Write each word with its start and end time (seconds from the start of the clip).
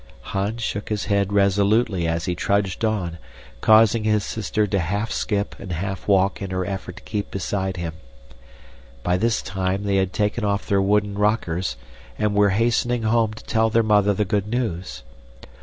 Hans 0.33 0.63
shook 0.63 0.89
his 0.89 1.05
head 1.05 1.31
resolutely 1.31 2.07
as 2.07 2.25
he 2.25 2.33
trudged 2.33 2.83
on, 2.83 3.19
causing 3.61 4.03
his 4.03 4.23
sister 4.25 4.65
to 4.65 4.79
half 4.79 5.11
skip 5.11 5.53
and 5.59 5.71
half 5.71 6.07
walk 6.07 6.41
in 6.41 6.49
her 6.49 6.65
effort 6.65 6.97
to 6.97 7.03
keep 7.03 7.29
beside 7.29 7.77
him. 7.77 7.93
By 9.03 9.17
this 9.17 9.43
time 9.43 9.83
they 9.83 9.97
had 9.97 10.11
taken 10.11 10.43
off 10.43 10.65
their 10.65 10.81
wooden 10.81 11.19
"rockers" 11.19 11.77
and 12.17 12.33
were 12.33 12.49
hastening 12.49 13.03
home 13.03 13.35
to 13.35 13.43
tell 13.43 13.69
their 13.69 13.83
mother 13.83 14.15
the 14.15 14.25
good 14.25 14.47
news. 14.47 15.03